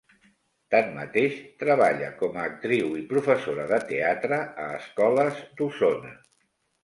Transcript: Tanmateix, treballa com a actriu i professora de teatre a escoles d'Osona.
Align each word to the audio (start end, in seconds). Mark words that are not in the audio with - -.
Tanmateix, 0.75 1.35
treballa 1.63 2.07
com 2.21 2.39
a 2.39 2.45
actriu 2.51 2.97
i 3.01 3.05
professora 3.13 3.67
de 3.73 3.79
teatre 3.91 4.41
a 4.65 4.67
escoles 4.81 5.45
d'Osona. 5.61 6.13